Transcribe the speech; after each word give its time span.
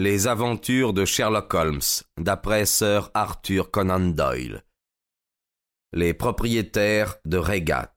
Les 0.00 0.28
aventures 0.28 0.92
de 0.92 1.04
Sherlock 1.04 1.52
Holmes, 1.54 1.80
d'après 2.20 2.66
Sir 2.66 3.10
Arthur 3.14 3.72
Conan 3.72 3.98
Doyle. 3.98 4.62
Les 5.92 6.14
propriétaires 6.14 7.16
de 7.24 7.36
Regat. 7.36 7.90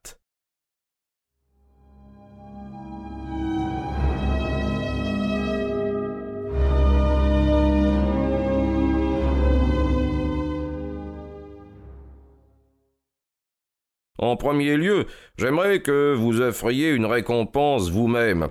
En 14.18 14.36
premier 14.36 14.76
lieu, 14.76 15.06
j'aimerais 15.38 15.82
que 15.82 16.14
vous 16.14 16.40
offriez 16.40 16.90
une 16.90 17.06
récompense 17.06 17.90
vous-même, 17.90 18.48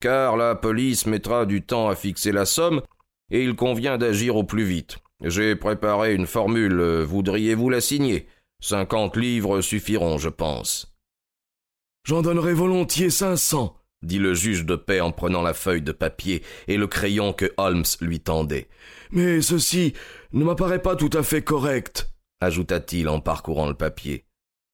car 0.00 0.36
la 0.36 0.54
police 0.54 1.06
mettra 1.06 1.46
du 1.46 1.62
temps 1.62 1.88
à 1.88 1.94
fixer 1.94 2.32
la 2.32 2.46
somme, 2.46 2.82
et 3.30 3.44
il 3.44 3.54
convient 3.54 3.98
d'agir 3.98 4.36
au 4.36 4.44
plus 4.44 4.64
vite. 4.64 4.98
J'ai 5.22 5.54
préparé 5.54 6.14
une 6.14 6.26
formule, 6.26 6.80
voudriez-vous 7.02 7.68
la 7.68 7.80
signer? 7.80 8.26
Cinquante 8.62 9.16
livres 9.16 9.60
suffiront, 9.60 10.18
je 10.18 10.28
pense. 10.28 10.94
J'en 12.04 12.22
donnerai 12.22 12.54
volontiers 12.54 13.10
cinq 13.10 13.36
cents, 13.36 13.76
dit 14.02 14.18
le 14.18 14.34
juge 14.34 14.64
de 14.64 14.76
paix 14.76 15.00
en 15.00 15.12
prenant 15.12 15.42
la 15.42 15.54
feuille 15.54 15.82
de 15.82 15.92
papier 15.92 16.42
et 16.66 16.78
le 16.78 16.86
crayon 16.86 17.32
que 17.32 17.52
Holmes 17.58 17.84
lui 18.00 18.20
tendait. 18.20 18.68
Mais 19.10 19.42
ceci 19.42 19.92
ne 20.32 20.44
m'apparaît 20.44 20.82
pas 20.82 20.96
tout 20.96 21.10
à 21.12 21.22
fait 21.22 21.42
correct, 21.42 22.10
ajouta-t-il 22.40 23.08
en 23.08 23.20
parcourant 23.20 23.68
le 23.68 23.74
papier. 23.74 24.24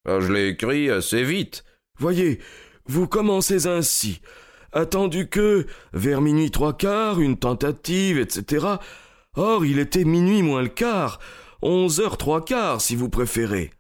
Ah, 0.09 0.21
je 0.21 0.33
l'ai 0.33 0.49
écrit 0.49 0.89
assez 0.89 1.25
vite. 1.25 1.65
Voyez, 1.99 2.39
vous 2.87 3.09
commencez 3.09 3.67
ainsi. 3.67 4.21
Attendu 4.77 5.27
que, 5.31 5.67
vers 5.95 6.21
minuit 6.21 6.51
trois 6.51 6.77
quarts, 6.77 7.19
une 7.19 7.39
tentative, 7.39 8.19
etc. 8.19 8.67
Or, 9.35 9.65
il 9.65 9.79
était 9.79 10.05
minuit 10.05 10.43
moins 10.43 10.61
le 10.61 10.69
quart, 10.69 11.19
onze 11.63 11.99
heures 11.99 12.19
trois 12.19 12.45
quarts, 12.45 12.83
si 12.83 12.95
vous 12.95 13.09
préférez. 13.09 13.71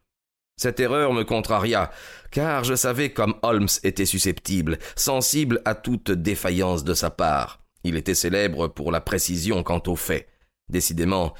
Cette 0.56 0.81
erreur 0.81 1.12
me 1.12 1.25
contraria, 1.25 1.91
car 2.31 2.65
je 2.65 2.75
savais 2.75 3.12
comme 3.12 3.34
Holmes 3.43 3.69
était 3.83 4.06
susceptible, 4.06 4.79
sensible 4.97 5.61
à 5.67 5.75
toute 5.75 6.11
défaillance 6.11 6.83
de 6.83 6.95
sa 6.95 7.11
part. 7.11 7.61
Il 7.84 7.97
était 7.97 8.15
célèbre 8.15 8.69
pour 8.69 8.91
la 8.91 9.03
précision 9.03 9.62
quant 9.62 9.83
aux 9.89 9.97
faits. 9.97 10.27
Décidément, 10.71 11.34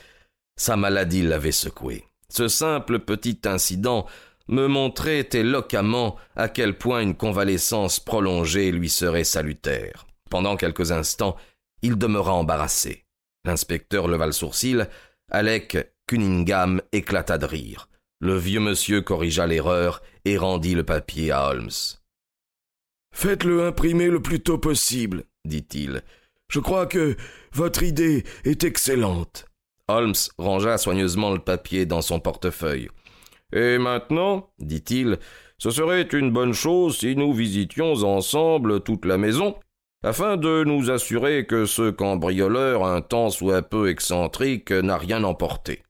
sa 0.57 0.77
maladie 0.77 1.23
l'avait 1.23 1.51
secoué. 1.51 2.05
Ce 2.29 2.49
simple 2.49 2.99
petit 2.99 3.41
incident 3.47 4.07
me 4.49 4.67
montrait 4.67 5.29
éloquemment 5.33 6.17
à 6.37 6.49
quel 6.49 6.79
point 6.79 7.01
une 7.01 7.17
convalescence 7.17 8.01
prolongée 8.01 8.71
lui 8.73 8.89
serait 8.89 9.25
salutaire. 9.25 10.07
Pendant 10.31 10.57
quelques 10.57 10.93
instants, 10.93 11.37
il 11.83 11.97
demeura 11.97 12.33
embarrassé. 12.35 13.05
L'inspecteur 13.45 14.09
leva 14.09 14.27
le 14.27 14.33
sourcil, 14.33 14.89
Alec 15.31 15.93
Cunningham 16.07 16.81
éclata 16.93 17.39
de 17.39 17.47
rire. 17.47 17.89
Le 18.21 18.37
vieux 18.37 18.61
monsieur 18.61 19.03
corrigea 19.03 19.47
l'erreur 19.47 20.03
et 20.25 20.39
rendit 20.39 20.75
le 20.75 20.85
papier 20.85 21.31
à 21.31 21.49
Holmes. 21.49 21.71
Faites-le 23.13 23.67
imprimer 23.67 24.09
le 24.09 24.21
plus 24.21 24.41
tôt 24.41 24.59
possible, 24.59 25.25
dit-il. 25.45 26.03
Je 26.49 26.61
crois 26.61 26.87
que 26.87 27.17
votre 27.53 27.83
idée 27.83 28.25
est 28.45 28.65
excellente. 28.65 29.47
Holmes 29.89 30.15
rangea 30.39 30.79
soigneusement 30.79 31.33
le 31.33 31.39
papier 31.39 31.87
dans 31.87 32.03
son 32.03 32.21
portefeuille. 32.21 32.89
Et 33.53 33.79
maintenant, 33.79 34.51
dit-il, 34.59 35.19
ce 35.59 35.71
serait 35.71 36.03
une 36.03 36.31
bonne 36.31 36.53
chose 36.53 36.99
si 36.99 37.17
nous 37.17 37.33
visitions 37.33 37.93
ensemble 37.93 38.81
toute 38.83 39.05
la 39.05 39.19
maison, 39.19 39.57
afin 40.03 40.37
de 40.37 40.65
nous 40.65 40.91
assurer 40.91 41.47
que 41.47 41.65
ce 41.65 41.91
cambrioleur, 41.91 42.85
un 42.85 43.01
tant 43.01 43.31
soit 43.31 43.63
peu 43.63 43.89
excentrique, 43.89 44.71
n'a 44.71 44.99
rien 44.99 45.25
emporté. 45.25 45.83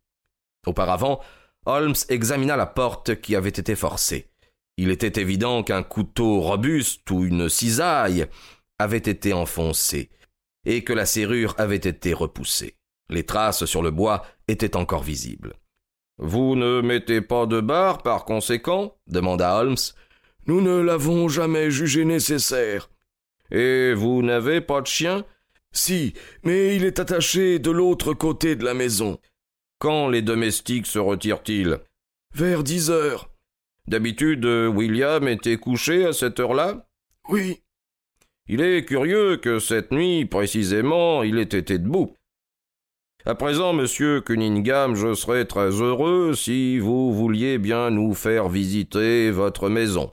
Auparavant, 0.66 1.20
Holmes 1.64 1.94
examina 2.08 2.56
la 2.56 2.66
porte 2.66 3.20
qui 3.20 3.34
avait 3.34 3.48
été 3.48 3.74
forcée. 3.74 4.30
Il 4.76 4.90
était 4.90 5.20
évident 5.20 5.62
qu'un 5.62 5.82
couteau 5.82 6.40
robuste 6.40 7.10
ou 7.10 7.24
une 7.24 7.48
cisaille 7.48 8.26
avait 8.78 8.98
été 8.98 9.32
enfoncé, 9.32 10.10
et 10.64 10.84
que 10.84 10.92
la 10.92 11.06
serrure 11.06 11.54
avait 11.58 11.76
été 11.76 12.12
repoussée. 12.12 12.76
Les 13.08 13.24
traces 13.24 13.64
sur 13.64 13.82
le 13.82 13.90
bois 13.90 14.24
étaient 14.48 14.76
encore 14.76 15.02
visibles. 15.02 15.54
Vous 16.18 16.56
ne 16.56 16.80
mettez 16.80 17.20
pas 17.20 17.46
de 17.46 17.60
barre 17.60 18.02
par 18.02 18.24
conséquent 18.24 18.96
demanda 19.06 19.58
Holmes. 19.58 19.76
Nous 20.46 20.60
ne 20.60 20.80
l'avons 20.80 21.28
jamais 21.28 21.70
jugé 21.70 22.04
nécessaire. 22.04 22.88
Et 23.50 23.92
vous 23.94 24.22
n'avez 24.22 24.60
pas 24.60 24.80
de 24.80 24.86
chien? 24.86 25.24
Si, 25.72 26.14
mais 26.42 26.74
il 26.74 26.84
est 26.84 27.00
attaché 27.00 27.58
de 27.58 27.70
l'autre 27.70 28.14
côté 28.14 28.56
de 28.56 28.64
la 28.64 28.72
maison. 28.72 29.18
Quand 29.78 30.08
les 30.08 30.22
domestiques 30.22 30.86
se 30.86 30.98
retirent-ils? 30.98 31.78
Vers 32.34 32.62
dix 32.62 32.90
heures. 32.90 33.30
D'habitude, 33.86 34.44
William 34.44 35.28
était 35.28 35.58
couché 35.58 36.06
à 36.06 36.12
cette 36.12 36.40
heure-là? 36.40 36.88
Oui. 37.28 37.62
Il 38.48 38.60
est 38.62 38.84
curieux 38.84 39.36
que 39.36 39.58
cette 39.58 39.92
nuit, 39.92 40.24
précisément, 40.24 41.22
il 41.22 41.38
ait 41.38 41.42
été 41.42 41.78
debout. 41.78 42.16
À 43.28 43.34
présent, 43.34 43.72
monsieur 43.72 44.20
Cunningham, 44.20 44.94
je 44.94 45.12
serais 45.14 45.46
très 45.46 45.70
heureux 45.70 46.34
si 46.36 46.78
vous 46.78 47.12
vouliez 47.12 47.58
bien 47.58 47.90
nous 47.90 48.14
faire 48.14 48.48
visiter 48.48 49.32
votre 49.32 49.68
maison. 49.68 50.12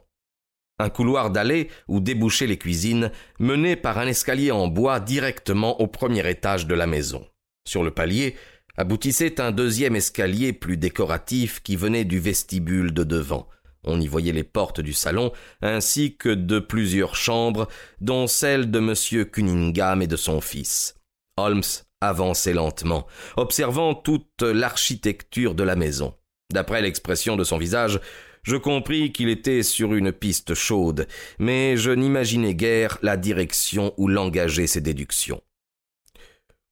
Un 0.80 0.88
couloir 0.88 1.30
d'allée 1.30 1.68
où 1.86 2.00
débouchaient 2.00 2.48
les 2.48 2.58
cuisines 2.58 3.12
menait 3.38 3.76
par 3.76 3.98
un 3.98 4.08
escalier 4.08 4.50
en 4.50 4.66
bois 4.66 4.98
directement 4.98 5.80
au 5.80 5.86
premier 5.86 6.28
étage 6.28 6.66
de 6.66 6.74
la 6.74 6.88
maison. 6.88 7.24
Sur 7.68 7.84
le 7.84 7.92
palier 7.92 8.34
aboutissait 8.76 9.40
un 9.40 9.52
deuxième 9.52 9.94
escalier 9.94 10.52
plus 10.52 10.76
décoratif 10.76 11.62
qui 11.62 11.76
venait 11.76 12.04
du 12.04 12.18
vestibule 12.18 12.92
de 12.92 13.04
devant. 13.04 13.46
On 13.84 14.00
y 14.00 14.08
voyait 14.08 14.32
les 14.32 14.42
portes 14.42 14.80
du 14.80 14.92
salon 14.92 15.30
ainsi 15.62 16.16
que 16.16 16.30
de 16.30 16.58
plusieurs 16.58 17.14
chambres, 17.14 17.68
dont 18.00 18.26
celle 18.26 18.72
de 18.72 18.80
M. 18.80 19.24
Cunningham 19.26 20.02
et 20.02 20.08
de 20.08 20.16
son 20.16 20.40
fils. 20.40 20.96
Holmes 21.36 21.62
avançait 22.08 22.52
lentement, 22.52 23.06
observant 23.36 23.94
toute 23.94 24.42
l'architecture 24.42 25.54
de 25.54 25.62
la 25.62 25.76
maison. 25.76 26.14
D'après 26.52 26.82
l'expression 26.82 27.36
de 27.36 27.44
son 27.44 27.58
visage, 27.58 28.00
je 28.42 28.56
compris 28.56 29.12
qu'il 29.12 29.30
était 29.30 29.62
sur 29.62 29.94
une 29.94 30.12
piste 30.12 30.54
chaude, 30.54 31.08
mais 31.38 31.76
je 31.76 31.90
n'imaginais 31.90 32.54
guère 32.54 32.98
la 33.02 33.16
direction 33.16 33.94
où 33.96 34.06
l'engageaient 34.06 34.66
ses 34.66 34.82
déductions. 34.82 35.40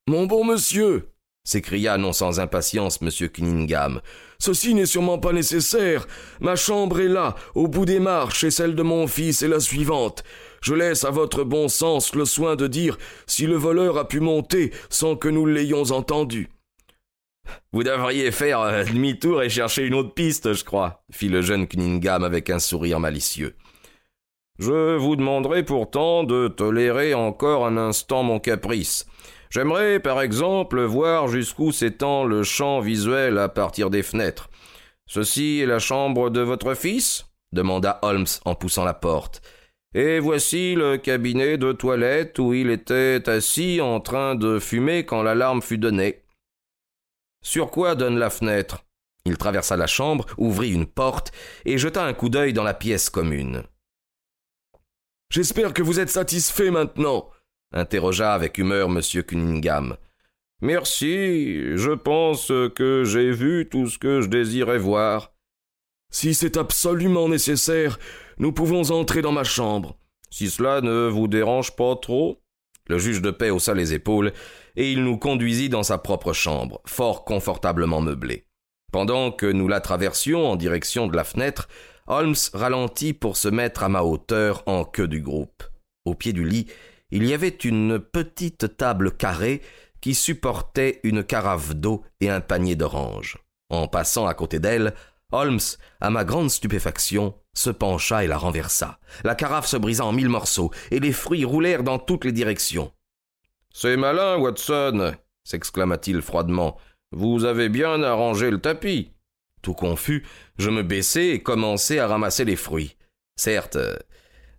Mon 0.06 0.26
bon 0.26 0.44
monsieur, 0.44 1.08
s'écria 1.44 1.96
non 1.96 2.12
sans 2.12 2.40
impatience 2.40 3.00
M. 3.02 3.28
Cunningham. 3.28 4.00
Ceci 4.38 4.74
n'est 4.74 4.86
sûrement 4.86 5.18
pas 5.18 5.32
nécessaire. 5.32 6.06
Ma 6.40 6.56
chambre 6.56 7.00
est 7.00 7.08
là, 7.08 7.36
au 7.54 7.68
bout 7.68 7.84
des 7.84 8.00
marches, 8.00 8.44
et 8.44 8.50
celle 8.50 8.74
de 8.74 8.82
mon 8.82 9.06
fils 9.06 9.42
est 9.42 9.48
la 9.48 9.60
suivante. 9.60 10.24
Je 10.62 10.74
laisse 10.74 11.04
à 11.04 11.10
votre 11.10 11.42
bon 11.44 11.68
sens 11.68 12.14
le 12.14 12.24
soin 12.24 12.56
de 12.56 12.68
dire 12.68 12.96
si 13.26 13.46
le 13.46 13.56
voleur 13.56 13.98
a 13.98 14.06
pu 14.06 14.20
monter 14.20 14.72
sans 14.88 15.16
que 15.16 15.28
nous 15.28 15.44
l'ayons 15.44 15.90
entendu. 15.90 16.48
Vous 17.72 17.82
devriez 17.82 18.30
faire 18.30 18.60
euh, 18.60 18.84
demi-tour 18.84 19.42
et 19.42 19.50
chercher 19.50 19.84
une 19.84 19.94
autre 19.94 20.14
piste, 20.14 20.52
je 20.52 20.64
crois, 20.64 21.02
fit 21.10 21.28
le 21.28 21.42
jeune 21.42 21.66
Cunningham 21.66 22.22
avec 22.22 22.48
un 22.48 22.60
sourire 22.60 23.00
malicieux. 23.00 23.56
Je 24.60 24.96
vous 24.96 25.16
demanderai 25.16 25.64
pourtant 25.64 26.22
de 26.22 26.46
tolérer 26.46 27.14
encore 27.14 27.66
un 27.66 27.76
instant 27.76 28.22
mon 28.22 28.38
caprice. 28.38 29.06
J'aimerais, 29.50 29.98
par 29.98 30.22
exemple, 30.22 30.80
voir 30.82 31.26
jusqu'où 31.26 31.72
s'étend 31.72 32.24
le 32.24 32.44
champ 32.44 32.80
visuel 32.80 33.38
à 33.38 33.48
partir 33.48 33.90
des 33.90 34.02
fenêtres. 34.02 34.48
Ceci 35.06 35.60
est 35.60 35.66
la 35.66 35.80
chambre 35.80 36.30
de 36.30 36.40
votre 36.40 36.74
fils? 36.74 37.26
demanda 37.52 37.98
Holmes 38.02 38.26
en 38.44 38.54
poussant 38.54 38.84
la 38.84 38.94
porte. 38.94 39.42
Et 39.94 40.20
voici 40.20 40.74
le 40.74 40.96
cabinet 40.96 41.58
de 41.58 41.72
toilette 41.72 42.38
où 42.38 42.54
il 42.54 42.70
était 42.70 43.28
assis 43.28 43.80
en 43.80 44.00
train 44.00 44.34
de 44.34 44.58
fumer 44.58 45.04
quand 45.04 45.22
l'alarme 45.22 45.60
fut 45.60 45.78
donnée. 45.78 46.22
Sur 47.44 47.70
quoi 47.70 47.94
donne 47.94 48.18
la 48.18 48.30
fenêtre? 48.30 48.84
Il 49.24 49.36
traversa 49.36 49.76
la 49.76 49.86
chambre, 49.86 50.26
ouvrit 50.38 50.72
une 50.72 50.86
porte 50.86 51.32
et 51.64 51.78
jeta 51.78 52.04
un 52.04 52.14
coup 52.14 52.28
d'œil 52.28 52.52
dans 52.52 52.64
la 52.64 52.74
pièce 52.74 53.10
commune. 53.10 53.64
J'espère 55.30 55.74
que 55.74 55.82
vous 55.82 56.00
êtes 56.00 56.10
satisfait 56.10 56.70
maintenant, 56.70 57.30
interrogea 57.72 58.34
avec 58.34 58.58
humeur 58.58 58.88
M. 58.88 59.00
Cunningham. 59.22 59.96
Merci, 60.60 61.76
je 61.76 61.92
pense 61.92 62.48
que 62.74 63.02
j'ai 63.04 63.30
vu 63.30 63.68
tout 63.68 63.88
ce 63.88 63.98
que 63.98 64.20
je 64.20 64.28
désirais 64.28 64.78
voir. 64.78 65.31
Si 66.12 66.34
c'est 66.34 66.58
absolument 66.58 67.28
nécessaire, 67.28 67.98
nous 68.38 68.52
pouvons 68.52 68.90
entrer 68.90 69.22
dans 69.22 69.32
ma 69.32 69.44
chambre. 69.44 69.96
Si 70.30 70.50
cela 70.50 70.80
ne 70.82 71.08
vous 71.08 71.26
dérange 71.26 71.74
pas 71.74 71.96
trop. 71.96 72.38
Le 72.88 72.98
juge 72.98 73.22
de 73.22 73.30
paix 73.30 73.50
haussa 73.50 73.74
les 73.74 73.94
épaules, 73.94 74.32
et 74.76 74.92
il 74.92 75.04
nous 75.04 75.16
conduisit 75.16 75.68
dans 75.68 75.82
sa 75.82 75.98
propre 75.98 76.32
chambre, 76.32 76.80
fort 76.84 77.24
confortablement 77.24 78.00
meublée. 78.00 78.46
Pendant 78.92 79.30
que 79.30 79.46
nous 79.46 79.68
la 79.68 79.80
traversions 79.80 80.50
en 80.50 80.56
direction 80.56 81.06
de 81.06 81.16
la 81.16 81.24
fenêtre, 81.24 81.68
Holmes 82.08 82.34
ralentit 82.52 83.14
pour 83.14 83.36
se 83.36 83.48
mettre 83.48 83.84
à 83.84 83.88
ma 83.88 84.02
hauteur 84.02 84.62
en 84.66 84.84
queue 84.84 85.08
du 85.08 85.22
groupe. 85.22 85.62
Au 86.04 86.14
pied 86.14 86.32
du 86.32 86.44
lit, 86.44 86.66
il 87.10 87.24
y 87.24 87.32
avait 87.32 87.48
une 87.48 88.00
petite 88.00 88.76
table 88.76 89.12
carrée 89.12 89.62
qui 90.00 90.14
supportait 90.14 91.00
une 91.04 91.22
carafe 91.22 91.74
d'eau 91.74 92.02
et 92.20 92.28
un 92.28 92.40
panier 92.40 92.74
d'oranges. 92.74 93.38
En 93.70 93.86
passant 93.86 94.26
à 94.26 94.34
côté 94.34 94.58
d'elle, 94.58 94.92
Holmes, 95.32 95.60
à 96.00 96.10
ma 96.10 96.24
grande 96.24 96.50
stupéfaction, 96.50 97.34
se 97.54 97.70
pencha 97.70 98.24
et 98.24 98.26
la 98.28 98.38
renversa. 98.38 98.98
La 99.24 99.34
carafe 99.34 99.66
se 99.66 99.76
brisa 99.76 100.04
en 100.04 100.12
mille 100.12 100.28
morceaux, 100.28 100.70
et 100.90 101.00
les 101.00 101.12
fruits 101.12 101.44
roulèrent 101.44 101.82
dans 101.82 101.98
toutes 101.98 102.24
les 102.24 102.32
directions. 102.32 102.92
C'est 103.72 103.96
malin, 103.96 104.36
Watson, 104.36 105.14
s'exclama-t-il 105.44 106.22
froidement. 106.22 106.76
Vous 107.10 107.44
avez 107.44 107.68
bien 107.68 108.02
arrangé 108.02 108.50
le 108.50 108.60
tapis. 108.60 109.12
Tout 109.62 109.74
confus, 109.74 110.24
je 110.58 110.70
me 110.70 110.82
baissai 110.82 111.28
et 111.28 111.42
commençai 111.42 111.98
à 111.98 112.06
ramasser 112.06 112.44
les 112.44 112.56
fruits. 112.56 112.96
Certes, 113.36 113.78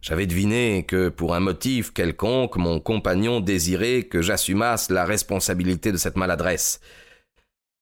j'avais 0.02 0.26
deviné 0.26 0.86
que, 0.86 1.10
pour 1.10 1.36
un 1.36 1.40
motif 1.40 1.94
quelconque, 1.94 2.58
mon 2.58 2.80
compagnon 2.80 3.40
désirait 3.40 4.04
que 4.04 4.22
j'assumasse 4.22 4.90
la 4.90 5.06
responsabilité 5.06 5.92
de 5.92 5.98
cette 5.98 6.18
maladresse. 6.18 6.80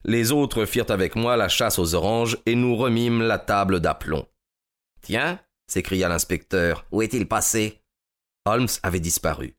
Les 0.03 0.31
autres 0.31 0.65
firent 0.65 0.89
avec 0.89 1.15
moi 1.15 1.37
la 1.37 1.49
chasse 1.49 1.77
aux 1.77 1.93
oranges 1.93 2.37
et 2.45 2.55
nous 2.55 2.75
remîmes 2.75 3.21
la 3.21 3.37
table 3.37 3.79
d'aplomb. 3.79 4.27
Tiens, 5.01 5.39
s'écria 5.67 6.09
l'inspecteur, 6.09 6.85
où 6.91 7.01
est-il 7.01 7.27
passé? 7.27 7.81
Holmes 8.45 8.67
avait 8.83 8.99
disparu. 8.99 9.55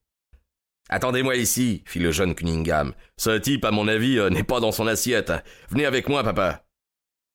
Attendez-moi 0.88 1.36
ici, 1.36 1.82
fit 1.86 2.00
le 2.00 2.10
jeune 2.10 2.34
Cunningham. 2.34 2.92
Ce 3.16 3.30
type, 3.38 3.64
à 3.64 3.70
mon 3.70 3.88
avis, 3.88 4.18
euh, 4.18 4.28
n'est 4.28 4.42
pas 4.42 4.60
dans 4.60 4.72
son 4.72 4.86
assiette. 4.86 5.32
Venez 5.70 5.86
avec 5.86 6.08
moi, 6.08 6.22
papa. 6.22 6.66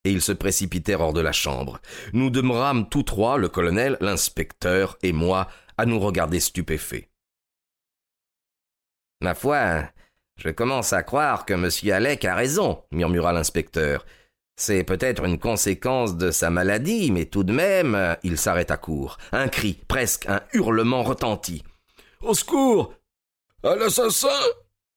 Et 0.04 0.12
ils 0.12 0.22
se 0.22 0.32
précipitèrent 0.32 1.02
hors 1.02 1.14
de 1.14 1.22
la 1.22 1.32
chambre. 1.32 1.80
Nous 2.14 2.30
demeurâmes 2.30 2.88
tous 2.88 3.04
trois, 3.04 3.38
le 3.38 3.50
colonel, 3.50 3.98
l'inspecteur 4.00 4.98
et 5.02 5.12
moi, 5.12 5.48
à 5.78 5.86
nous 5.86 6.00
regarder 6.00 6.40
stupéfaits. 6.40 7.10
Ma 9.22 9.34
foi, 9.34 9.90
je 10.38 10.50
commence 10.50 10.94
à 10.94 11.04
croire 11.04 11.46
que 11.46 11.54
M. 11.54 11.70
Alec 11.94 12.26
a 12.26 12.36
raison, 12.36 12.84
murmura 12.92 13.34
l'inspecteur. 13.34 14.06
C'est 14.56 14.84
peut-être 14.84 15.24
une 15.26 15.40
conséquence 15.40 16.18
de 16.18 16.32
sa 16.32 16.50
maladie, 16.50 17.12
mais 17.12 17.26
tout 17.26 17.44
de 17.44 17.54
même. 17.54 18.16
Il 18.24 18.38
s'arrêta 18.38 18.78
court. 18.78 19.18
Un 19.32 19.48
cri, 19.48 19.80
presque 19.88 20.28
un 20.28 20.42
hurlement 20.54 21.04
retentit. 21.04 21.64
Au 22.22 22.34
secours 22.34 22.94
À 23.64 23.76
l'assassin 23.76 24.28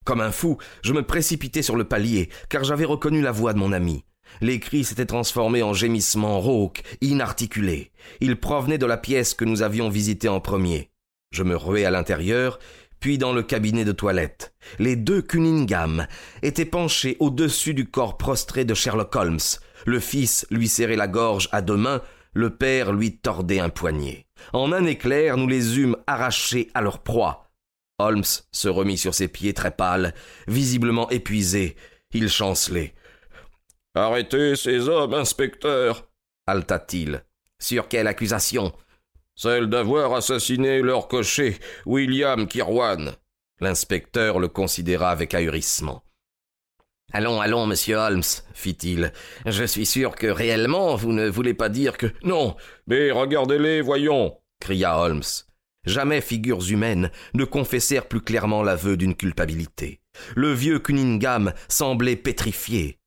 Comme 0.05 0.23
un 0.23 0.33
fou, 0.33 0.57
je 0.83 0.95
me 0.95 1.03
précipitai 1.03 1.61
sur 1.61 1.77
le 1.77 1.85
palier, 1.85 2.31
car 2.49 2.65
j'avais 2.65 2.87
reconnu 2.87 3.21
la 3.21 3.33
voix 3.33 3.53
de 3.53 3.59
mon 3.59 3.73
ami. 3.73 4.05
Les 4.41 4.61
cris 4.61 4.85
s'étaient 4.85 5.07
transformés 5.07 5.63
en 5.63 5.75
gémissements 5.75 6.41
rauques, 6.41 6.83
inarticulés. 7.03 7.93
Ils 8.21 8.41
provenaient 8.41 8.79
de 8.79 8.87
la 8.87 8.97
pièce 8.97 9.35
que 9.35 9.45
nous 9.45 9.63
avions 9.63 9.91
visitée 9.91 10.29
en 10.29 10.41
premier. 10.41 10.91
Je 11.33 11.43
me 11.43 11.57
ruai 11.57 11.85
à 11.85 11.91
l'intérieur 11.91 12.59
puis 13.01 13.19
dans 13.19 13.33
le 13.33 13.43
cabinet 13.43 13.85
de 13.85 13.93
toilette. 13.93 14.55
Les 14.79 14.97
deux 14.97 15.23
Cunningham 15.23 16.07
étaient 16.43 16.65
penchés 16.65 17.17
au-dessus 17.19 17.75
du 17.75 17.91
corps 17.91 18.19
prostré 18.19 18.65
de 18.65 18.75
Sherlock 18.75 19.15
Holmes. 19.17 19.39
Le 19.87 19.99
fils 19.99 20.47
lui 20.51 20.69
serrait 20.69 20.97
la 20.97 21.09
gorge 21.09 21.49
à 21.53 21.63
deux 21.63 21.77
mains, 21.77 22.03
le 22.35 22.51
père 22.51 22.93
lui 22.93 23.17
tordait 23.17 23.61
un 23.61 23.71
poignet. 23.71 24.27
En 24.53 24.73
un 24.73 24.85
éclair, 24.85 25.37
nous 25.37 25.49
les 25.49 25.79
eûmes 25.79 25.97
arrachés 26.07 26.71
à 26.75 26.83
leur 26.83 27.01
proie. 27.01 27.51
Holmes 27.99 28.25
se 28.53 28.69
remit 28.69 28.99
sur 28.99 29.15
ses 29.15 29.29
pieds 29.29 29.55
très 29.55 29.71
pâle, 29.71 30.15
visiblement 30.47 31.11
épuisé. 31.11 31.77
Il 32.13 32.29
chancelait. 32.29 32.95
Arrêtez 33.95 34.57
ces 34.57 34.89
hommes, 34.89 35.15
inspecteur 35.15 36.11
halta-t-il. 36.51 37.25
Sur 37.59 37.89
quelle 37.89 38.07
accusation? 38.07 38.73
Celle 39.41 39.69
d'avoir 39.69 40.13
assassiné 40.13 40.83
leur 40.83 41.09
cocher, 41.09 41.57
William 41.87 42.47
Kirwan. 42.47 43.13
L'inspecteur 43.59 44.39
le 44.39 44.49
considéra 44.49 45.11
avec 45.11 45.33
ahurissement. 45.33 46.03
Allons, 47.15 47.41
allons, 47.41 47.67
monsieur 47.67 47.97
Holmes, 47.97 48.23
fit-il. 48.53 49.15
Je 49.47 49.65
suis 49.65 49.87
sûr 49.87 50.15
que 50.15 50.27
réellement 50.27 50.95
vous 50.95 51.13
ne 51.13 51.27
voulez 51.27 51.55
pas 51.55 51.71
dire 51.71 51.97
que. 51.97 52.09
Non. 52.23 52.55
Mais 52.87 53.11
regardez-les, 53.13 53.81
voyons. 53.81 54.37
cria 54.61 54.99
Holmes. 54.99 55.23
Jamais 55.87 56.21
figures 56.21 56.71
humaines 56.71 57.11
ne 57.33 57.47
confessèrent 57.47 58.09
plus 58.09 58.21
clairement 58.21 58.63
l'aveu 58.63 58.99
d'une 58.99 59.17
culpabilité. 59.17 60.03
Le 60.37 60.53
vieux 60.53 60.81
Cunningham 60.81 61.55
semblait 61.67 62.17
pétrifié. 62.17 62.99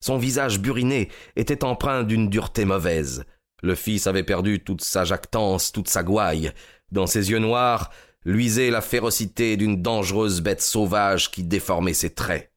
Son 0.00 0.18
visage 0.18 0.58
buriné 0.58 1.08
était 1.36 1.62
empreint 1.62 2.02
d'une 2.02 2.28
dureté 2.28 2.64
mauvaise. 2.64 3.24
Le 3.62 3.74
fils 3.74 4.06
avait 4.06 4.22
perdu 4.22 4.60
toute 4.60 4.82
sa 4.82 5.04
jactance, 5.04 5.72
toute 5.72 5.88
sa 5.88 6.02
gouaille. 6.02 6.52
Dans 6.92 7.06
ses 7.06 7.30
yeux 7.30 7.38
noirs 7.38 7.90
luisait 8.24 8.70
la 8.70 8.80
férocité 8.80 9.56
d'une 9.56 9.82
dangereuse 9.82 10.40
bête 10.40 10.62
sauvage 10.62 11.30
qui 11.30 11.42
déformait 11.42 11.94
ses 11.94 12.14
traits. 12.14 12.52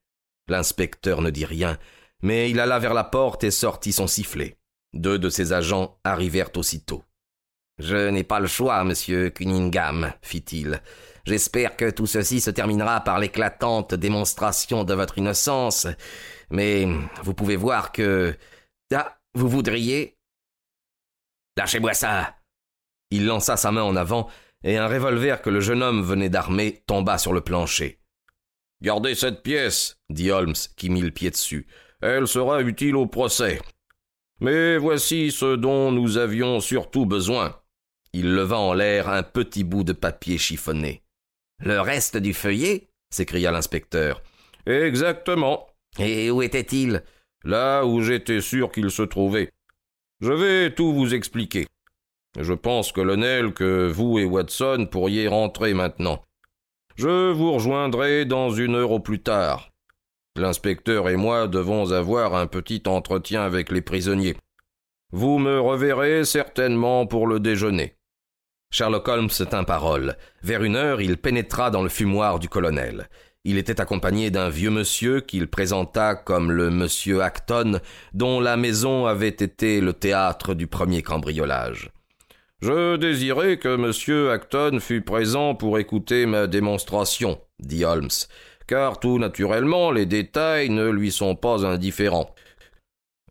L'inspecteur 0.48 1.22
ne 1.22 1.30
dit 1.30 1.46
rien, 1.46 1.78
mais 2.22 2.50
il 2.50 2.60
alla 2.60 2.80
vers 2.80 2.94
la 2.94 3.04
porte 3.04 3.44
et 3.44 3.52
sortit 3.52 3.94
son 3.94 4.08
sifflet. 4.08 4.58
Deux 4.94 5.18
de 5.18 5.30
ses 5.30 5.54
agents 5.54 5.98
arrivèrent 6.04 6.56
aussitôt. 6.56 7.04
Je 7.80 8.10
n'ai 8.10 8.24
pas 8.24 8.40
le 8.40 8.48
choix, 8.48 8.84
monsieur 8.84 9.30
Cunningham, 9.30 10.14
fit-il. 10.22 10.82
J'espère 11.26 11.78
que 11.78 11.90
tout 11.90 12.08
ceci 12.08 12.42
se 12.42 12.52
terminera 12.52 13.02
par 13.02 13.20
l'éclatante 13.20 13.94
démonstration 13.94 14.84
de 14.84 14.94
votre 14.94 15.18
innocence, 15.18 15.88
mais 16.50 16.88
vous 17.24 17.34
pouvez 17.34 17.56
voir 17.56 17.92
que. 17.92 18.36
Ah, 18.94 19.18
vous 19.34 19.48
voudriez 19.48 20.18
Lâchez-moi 21.62 21.94
ça 21.94 22.38
Il 23.12 23.28
lança 23.28 23.56
sa 23.56 23.72
main 23.72 23.84
en 23.84 23.96
avant, 23.96 24.28
et 24.64 24.78
un 24.78 24.88
revolver 24.88 25.44
que 25.44 25.52
le 25.52 25.60
jeune 25.60 25.84
homme 25.84 26.02
venait 26.02 26.28
d'armer 26.28 26.82
tomba 26.88 27.20
sur 27.20 27.34
le 27.34 27.42
plancher. 27.42 28.00
Gardez 28.82 29.14
cette 29.14 29.44
pièce, 29.44 30.00
dit 30.10 30.32
Holmes, 30.32 30.56
qui 30.76 30.90
mit 30.90 31.02
le 31.02 31.12
pied 31.12 31.30
dessus. 31.30 31.68
Elle 32.02 32.28
sera 32.28 32.64
utile 32.64 32.96
au 32.96 33.06
procès. 33.06 33.62
Mais 34.40 34.80
voici 34.80 35.32
ce 35.32 35.56
dont 35.56 35.92
nous 35.92 36.18
avions 36.18 36.62
surtout 36.62 37.06
besoin. 37.06 37.62
Il 38.12 38.34
leva 38.34 38.58
en 38.58 38.74
l'air 38.74 39.08
un 39.08 39.22
petit 39.22 39.64
bout 39.64 39.84
de 39.84 39.94
papier 39.94 40.40
chiffonné. 40.40 41.04
Le 41.60 41.80
reste 41.80 42.18
du 42.18 42.34
feuillet? 42.34 42.88
s'écria 43.12 43.52
l'inspecteur. 43.52 44.24
Exactement. 44.66 45.68
Et 46.00 46.32
où 46.32 46.42
était-il? 46.42 47.04
Là 47.44 47.84
où 47.86 48.02
j'étais 48.02 48.42
sûr 48.42 48.72
qu'il 48.72 48.90
se 48.90 49.04
trouvait. 49.04 49.52
Je 50.22 50.32
vais 50.32 50.72
tout 50.74 50.94
vous 50.94 51.16
expliquer. 51.16 51.66
Je 52.40 52.54
pense, 52.54 52.92
colonel, 52.92 53.54
que 53.54 53.90
vous 53.90 54.20
et 54.20 54.26
Watson 54.26 54.88
pourriez 54.90 55.28
rentrer 55.28 55.74
maintenant. 55.74 56.24
Je 56.96 57.32
vous 57.32 57.54
rejoindrai 57.54 58.26
dans 58.26 58.52
une 58.52 58.76
heure 58.76 58.92
au 58.92 59.00
plus 59.00 59.22
tard. 59.22 59.72
L'inspecteur 60.38 61.10
et 61.10 61.16
moi 61.16 61.48
devons 61.48 61.92
avoir 61.92 62.36
un 62.36 62.46
petit 62.46 62.84
entretien 62.86 63.42
avec 63.42 63.72
les 63.72 63.82
prisonniers. 63.82 64.38
Vous 65.12 65.40
me 65.40 65.60
reverrez 65.60 66.24
certainement 66.24 67.08
pour 67.08 67.26
le 67.26 67.40
déjeuner. 67.40 67.96
Sherlock 68.72 69.08
Holmes 69.08 69.30
tint 69.50 69.64
parole. 69.64 70.16
Vers 70.44 70.64
une 70.64 70.76
heure, 70.76 71.02
il 71.02 71.18
pénétra 71.18 71.72
dans 71.72 71.84
le 71.84 71.90
fumoir 71.90 72.40
du 72.40 72.48
colonel. 72.48 73.10
Il 73.44 73.58
était 73.58 73.82
accompagné 73.82 74.30
d'un 74.30 74.50
vieux 74.50 74.70
monsieur 74.70 75.20
qu'il 75.20 75.48
présenta 75.48 76.14
comme 76.14 76.52
le 76.52 76.70
monsieur 76.70 77.24
Acton, 77.24 77.80
dont 78.14 78.40
la 78.40 78.56
maison 78.56 79.08
avait 79.08 79.30
été 79.30 79.82
le 79.82 79.94
théâtre 79.94 80.54
du 80.54 80.68
premier 80.68 81.02
cambriolage. 81.02 81.90
Je 82.62 82.98
désirais 82.98 83.58
que 83.58 83.76
monsieur 83.76 84.30
Acton 84.30 84.80
fût 84.80 85.02
présent 85.02 85.56
pour 85.56 85.80
écouter 85.80 86.28
ma 86.28 86.46
démonstration, 86.46 87.42
dit 87.60 87.84
Holmes, 87.84 88.10
car 88.68 89.00
tout 89.00 89.18
naturellement 89.18 89.90
les 89.90 90.06
détails 90.06 90.70
ne 90.70 90.88
lui 90.88 91.12
sont 91.12 91.36
pas 91.36 91.66
indifférents. 91.66 92.36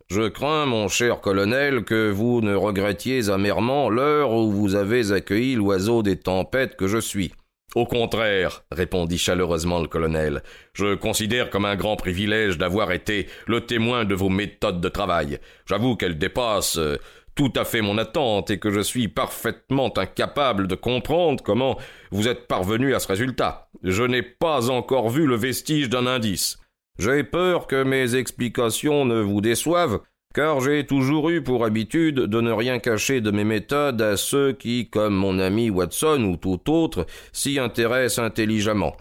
Je 0.09 0.27
crains, 0.27 0.67
mon 0.67 0.89
cher 0.89 1.21
colonel, 1.21 1.85
que 1.85 2.11
vous 2.11 2.41
ne 2.41 2.57
regrettiez 2.57 3.31
amèrement 3.31 3.89
l'heure 3.89 4.33
où 4.33 4.51
vous 4.51 4.75
avez 4.75 5.13
accueilli 5.13 5.55
l'oiseau 5.55 6.03
des 6.03 6.17
tempêtes 6.17 6.75
que 6.75 6.89
je 6.89 6.99
suis. 6.99 7.33
Au 7.77 7.87
contraire, 7.87 8.65
répondit 8.73 9.19
chaleureusement 9.19 9.81
le 9.81 9.87
colonel, 9.87 10.43
je 10.73 10.97
considère 10.97 11.51
comme 11.51 11.65
un 11.65 11.77
grand 11.77 11.95
privilège 11.95 12.59
d'avoir 12.59 12.91
été 12.91 13.29
le 13.47 13.61
témoin 13.61 14.05
de 14.05 14.15
vos 14.15 14.29
méthodes 14.29 14.81
de 14.81 14.89
travail. 14.89 15.39
J'avoue 15.67 15.95
qu'elles 15.95 16.19
dépassent 16.19 16.79
euh, 16.79 16.97
tout 17.37 17.53
à 17.55 17.65
fait 17.65 17.81
mon 17.81 17.97
attente 17.97 18.51
et 18.51 18.59
que 18.59 18.73
je 18.73 18.81
suis 18.81 19.07
parfaitement 19.07 19.93
incapable 19.97 20.67
de 20.67 20.75
comprendre 20.75 21.45
comment 21.45 21.79
vous 22.11 22.27
êtes 22.27 22.49
parvenu 22.49 22.93
à 22.93 22.99
ce 22.99 23.07
résultat. 23.07 23.69
Je 23.85 24.03
n'ai 24.03 24.23
pas 24.23 24.69
encore 24.69 25.09
vu 25.09 25.27
le 25.27 25.37
vestige 25.37 25.89
d'un 25.89 26.09
indice. 26.09 26.59
J'ai 26.99 27.23
peur 27.23 27.67
que 27.67 27.83
mes 27.83 28.17
explications 28.17 29.05
ne 29.05 29.21
vous 29.21 29.41
déçoivent, 29.41 30.01
car 30.35 30.61
j'ai 30.61 30.87
toujours 30.87 31.31
eu 31.31 31.43
pour 31.43 31.65
habitude 31.65 32.17
de 32.17 32.41
ne 32.41 32.53
rien 32.53 32.79
cacher 32.79 33.21
de 33.21 33.31
mes 33.31 33.45
méthodes 33.45 34.01
à 34.01 34.17
ceux 34.17 34.53
qui, 34.53 34.89
comme 34.89 35.15
mon 35.15 35.39
ami 35.39 35.71
Watson 35.71 36.23
ou 36.25 36.37
tout 36.37 36.71
autre, 36.71 37.07
s'y 37.33 37.59
intéressent 37.59 38.25
intelligemment. 38.25 38.97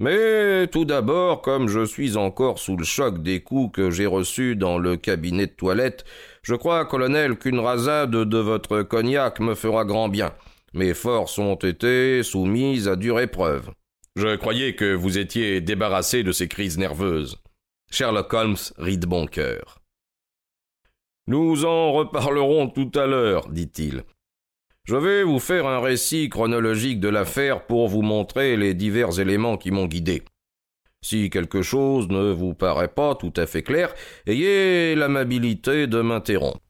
Mais 0.00 0.66
tout 0.68 0.84
d'abord, 0.84 1.42
comme 1.42 1.68
je 1.68 1.84
suis 1.84 2.16
encore 2.16 2.58
sous 2.58 2.76
le 2.76 2.84
choc 2.84 3.22
des 3.22 3.40
coups 3.40 3.76
que 3.76 3.90
j'ai 3.90 4.06
reçus 4.06 4.56
dans 4.56 4.78
le 4.78 4.96
cabinet 4.96 5.46
de 5.46 5.52
toilette, 5.52 6.04
je 6.42 6.54
crois, 6.54 6.86
colonel, 6.86 7.36
qu'une 7.36 7.60
rasade 7.60 8.10
de 8.10 8.38
votre 8.38 8.82
cognac 8.82 9.38
me 9.38 9.54
fera 9.54 9.84
grand 9.84 10.08
bien. 10.08 10.32
Mes 10.74 10.94
forces 10.94 11.38
ont 11.38 11.56
été 11.56 12.22
soumises 12.22 12.88
à 12.88 12.96
dure 12.96 13.20
épreuve. 13.20 13.70
Je 14.16 14.36
croyais 14.36 14.74
que 14.74 14.94
vous 14.94 15.18
étiez 15.18 15.60
débarrassé 15.60 16.22
de 16.22 16.32
ces 16.32 16.48
crises 16.48 16.78
nerveuses. 16.78 17.36
Sherlock 17.90 18.32
Holmes 18.32 18.56
rit 18.78 18.98
de 18.98 19.06
bon 19.06 19.26
cœur. 19.26 19.81
Nous 21.28 21.64
en 21.64 21.92
reparlerons 21.92 22.68
tout 22.68 22.90
à 22.94 23.06
l'heure, 23.06 23.48
dit-il. 23.48 24.02
Je 24.84 24.96
vais 24.96 25.22
vous 25.22 25.38
faire 25.38 25.66
un 25.66 25.78
récit 25.78 26.28
chronologique 26.28 26.98
de 26.98 27.08
l'affaire 27.08 27.66
pour 27.66 27.86
vous 27.86 28.02
montrer 28.02 28.56
les 28.56 28.74
divers 28.74 29.20
éléments 29.20 29.56
qui 29.56 29.70
m'ont 29.70 29.86
guidé. 29.86 30.22
Si 31.04 31.30
quelque 31.30 31.62
chose 31.62 32.08
ne 32.08 32.32
vous 32.32 32.54
paraît 32.54 32.88
pas 32.88 33.14
tout 33.14 33.32
à 33.36 33.46
fait 33.46 33.62
clair, 33.62 33.94
ayez 34.26 34.94
l'amabilité 34.96 35.86
de 35.86 36.00
m'interrompre. 36.00 36.61